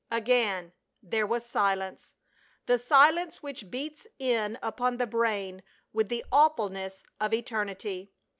[0.09, 0.73] Again
[1.03, 2.15] there was silence,
[2.65, 5.61] the silence which beats in upon the brain
[5.93, 8.11] with the awfulness of eternity.